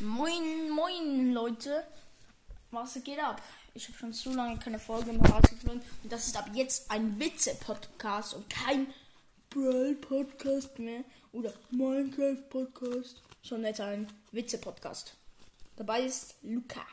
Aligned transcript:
Moin, 0.00 0.70
moin, 0.70 1.32
Leute. 1.32 1.82
Was 2.70 3.02
geht 3.02 3.18
ab? 3.18 3.42
Ich 3.74 3.88
habe 3.88 3.98
schon 3.98 4.12
zu 4.12 4.32
lange 4.32 4.56
keine 4.56 4.78
Folge 4.78 5.12
mehr 5.12 5.28
rausgefunden. 5.28 5.82
Und 6.04 6.12
das 6.12 6.28
ist 6.28 6.36
ab 6.36 6.48
jetzt 6.54 6.88
ein 6.88 7.18
Witze-Podcast 7.18 8.34
und 8.34 8.48
kein 8.48 8.86
Brawl-Podcast 9.50 10.78
mehr. 10.78 11.02
Oder 11.32 11.52
Minecraft-Podcast. 11.72 13.22
Sondern 13.42 13.70
jetzt 13.70 13.80
ein 13.80 14.06
Witze-Podcast. 14.30 15.14
Dabei 15.74 16.02
ist 16.02 16.36
Luca. 16.42 16.86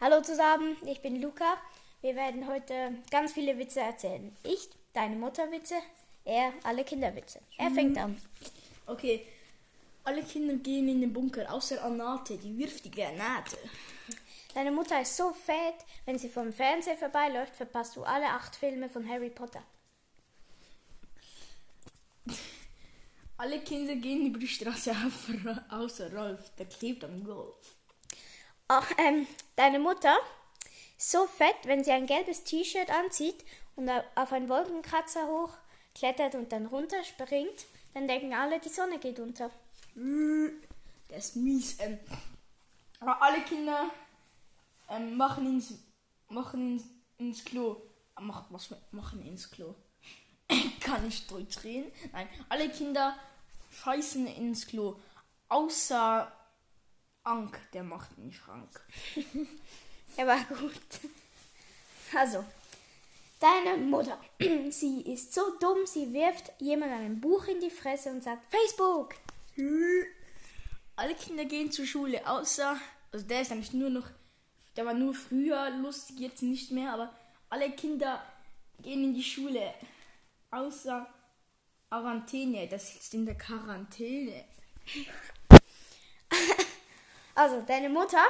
Hallo 0.00 0.22
zusammen, 0.22 0.76
ich 0.86 1.02
bin 1.02 1.20
Luca. 1.20 1.56
Wir 2.00 2.14
werden 2.14 2.46
heute 2.46 2.94
ganz 3.10 3.32
viele 3.32 3.58
Witze 3.58 3.80
erzählen. 3.80 4.36
Ich, 4.44 4.68
deine 4.92 5.16
Mutterwitze, 5.16 5.74
er, 6.24 6.52
alle 6.62 6.84
Kinderwitze. 6.84 7.40
Er 7.58 7.72
fängt 7.72 7.98
an. 7.98 8.16
Okay. 8.86 9.26
Alle 10.04 10.22
Kinder 10.22 10.54
gehen 10.54 10.86
in 10.88 11.00
den 11.00 11.12
Bunker, 11.14 11.50
außer 11.50 11.82
Anate, 11.82 12.36
die 12.36 12.56
wirft 12.58 12.84
die 12.84 12.90
Granate. 12.90 13.56
Deine 14.52 14.70
Mutter 14.70 15.00
ist 15.00 15.16
so 15.16 15.32
fett, 15.32 15.76
wenn 16.04 16.18
sie 16.18 16.28
vom 16.28 16.52
Fernseher 16.52 16.96
vorbeiläuft, 16.96 17.56
verpasst 17.56 17.96
du 17.96 18.04
alle 18.04 18.26
acht 18.26 18.54
Filme 18.54 18.90
von 18.90 19.08
Harry 19.08 19.30
Potter. 19.30 19.62
Alle 23.36 23.58
Kinder 23.58 23.96
gehen 23.96 24.28
über 24.28 24.38
die 24.38 24.46
Straße 24.46 24.92
auf, 24.92 25.28
außer 25.68 26.14
Rolf, 26.14 26.52
der 26.56 26.66
klebt 26.66 27.02
am 27.02 27.24
Golf. 27.24 27.74
Ach, 28.68 28.88
ähm, 28.96 29.26
deine 29.56 29.80
Mutter 29.80 30.16
ist 30.96 31.10
so 31.10 31.26
fett, 31.26 31.56
wenn 31.64 31.82
sie 31.82 31.90
ein 31.90 32.06
gelbes 32.06 32.44
T-Shirt 32.44 32.90
anzieht 32.90 33.44
und 33.74 33.90
auf 34.14 34.32
einen 34.32 34.48
Wolkenkratzer 34.48 35.26
hochklettert 35.26 36.36
und 36.36 36.52
dann 36.52 36.66
runterspringt, 36.66 37.66
dann 37.94 38.08
denken 38.08 38.34
alle, 38.34 38.60
die 38.60 38.68
Sonne 38.68 38.98
geht 38.98 39.18
unter. 39.20 39.50
Der 39.96 41.16
ist 41.18 41.36
mies. 41.36 41.76
Ähm, 41.80 41.98
aber 43.00 43.22
alle 43.22 43.40
Kinder 43.42 43.90
ähm, 44.90 45.16
machen 45.16 45.46
ins, 45.46 45.74
machen 46.28 46.74
ins, 46.74 46.84
ins 47.18 47.44
Klo. 47.44 47.76
Ah, 48.14 48.20
Mach, 48.20 48.44
was 48.50 48.74
machen 48.90 49.24
ins 49.24 49.50
Klo? 49.50 49.74
Kann 50.80 51.06
ich 51.06 51.26
Deutsch 51.26 51.62
reden? 51.64 51.90
Nein, 52.12 52.28
alle 52.48 52.68
Kinder 52.68 53.16
scheißen 53.70 54.26
ins 54.26 54.66
Klo. 54.66 55.00
Außer 55.48 56.30
Ank, 57.22 57.60
der 57.72 57.84
macht 57.84 58.10
in 58.16 58.24
den 58.24 58.32
Schrank. 58.32 58.80
Er 60.16 60.28
war 60.28 60.44
gut. 60.44 60.80
Also, 62.14 62.44
deine 63.44 63.76
Mutter. 63.76 64.18
Sie 64.70 65.02
ist 65.02 65.34
so 65.34 65.42
dumm, 65.60 65.86
sie 65.86 66.12
wirft 66.12 66.50
jemand 66.60 66.92
ein 66.92 67.20
Buch 67.20 67.46
in 67.46 67.60
die 67.60 67.70
Fresse 67.70 68.10
und 68.10 68.24
sagt 68.24 68.44
Facebook. 68.50 69.14
Alle 70.96 71.14
Kinder 71.14 71.44
gehen 71.44 71.70
zur 71.70 71.86
Schule, 71.86 72.26
außer, 72.26 72.80
also 73.12 73.26
der 73.26 73.42
ist 73.42 73.52
eigentlich 73.52 73.72
nur 73.72 73.90
noch, 73.90 74.08
der 74.76 74.86
war 74.86 74.94
nur 74.94 75.14
früher 75.14 75.70
lustig, 75.70 76.18
jetzt 76.20 76.42
nicht 76.42 76.70
mehr, 76.70 76.92
aber 76.92 77.14
alle 77.50 77.70
Kinder 77.70 78.22
gehen 78.82 79.04
in 79.04 79.14
die 79.14 79.22
Schule, 79.22 79.74
außer 80.50 81.06
Quarantäne, 81.94 82.66
das 82.66 82.92
sitzt 82.92 83.14
in 83.14 83.26
der 83.26 83.36
Quarantäne. 83.36 84.44
Also, 87.36 87.62
deine 87.66 87.88
Mutter 87.88 88.24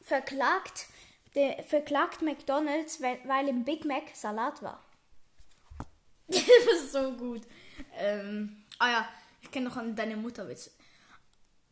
verklagt, 0.00 0.86
de, 1.34 1.62
verklagt 1.62 2.22
McDonalds, 2.22 3.00
weil, 3.00 3.18
weil 3.26 3.48
im 3.48 3.64
Big 3.64 3.84
Mac 3.84 4.04
Salat 4.14 4.62
war. 4.62 4.82
das 6.28 6.42
ist 6.42 6.92
so 6.92 7.12
gut. 7.12 7.42
Ähm, 7.96 8.64
ah 8.78 8.90
ja, 8.90 9.08
ich 9.42 9.50
kenne 9.50 9.68
noch 9.68 9.76
an 9.76 9.94
deine 9.94 10.16
Mutter 10.16 10.48
Witze. 10.48 10.70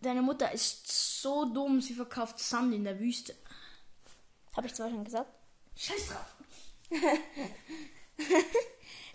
Deine 0.01 0.23
Mutter 0.23 0.51
ist 0.53 1.21
so 1.23 1.45
dumm, 1.45 1.81
sie 1.81 1.95
verkauft 1.95 2.39
Sand 2.39 2.75
in 2.75 2.85
der 2.85 2.99
Wüste. 2.99 3.35
Habe 4.57 4.67
ich 4.67 4.75
zwar 4.75 4.91
schon 4.91 5.05
gesagt. 5.05 5.33
Scheiß 5.77 6.09
drauf. 6.09 6.35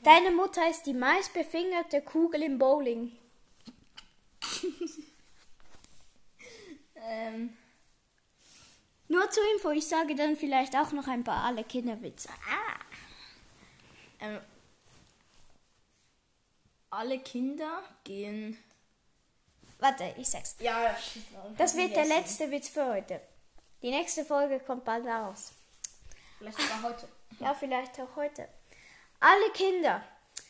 Deine 0.04 0.32
Mutter 0.32 0.70
ist 0.70 0.84
die 0.84 0.94
meistbefingerte 0.94 2.02
Kugel 2.02 2.44
im 2.44 2.58
Bowling. 2.58 3.12
Ähm, 7.10 7.56
Nur 9.10 9.30
zur 9.32 9.44
Info, 9.54 9.70
ich 9.72 9.88
sage 9.88 10.16
dann 10.16 10.36
vielleicht 10.36 10.76
auch 10.76 10.92
noch 10.92 11.08
ein 11.08 11.24
paar 11.24 11.44
alle 11.46 11.64
Kinderwitze. 11.64 12.30
ähm, 14.20 14.40
alle 16.90 17.20
Kinder 17.20 17.84
gehen. 18.04 18.58
Warte, 19.80 20.14
ich 20.18 20.28
sag's. 20.30 20.56
Ja, 20.60 20.96
Das 21.58 21.76
wird 21.76 21.96
der 21.96 22.06
letzte 22.06 22.50
Witz 22.52 22.70
für 22.70 22.86
heute. 22.88 23.22
Die 23.82 23.92
nächste 23.92 24.26
Folge 24.26 24.60
kommt 24.60 24.84
bald 24.86 25.06
raus. 25.06 25.54
Vielleicht 26.40 26.60
sogar 26.60 26.82
heute. 26.84 27.08
Ja, 27.40 27.54
vielleicht 27.54 28.00
auch 28.00 28.16
heute. 28.16 28.48
Alle 29.20 29.52
Kinder. 29.52 30.04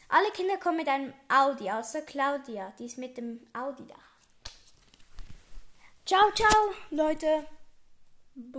Alle 0.10 0.32
Kinder 0.32 0.58
kommen 0.58 0.78
mit 0.78 0.88
einem 0.88 1.14
Audi, 1.28 1.70
außer 1.70 2.02
Claudia. 2.04 2.74
Die 2.80 2.86
ist 2.86 2.98
mit 2.98 3.18
dem 3.18 3.46
Audi 3.54 3.86
da. 3.88 3.96
Ciao, 6.06 6.32
ciao, 6.32 6.74
Leute. 6.92 7.46
Boop. 8.38 8.54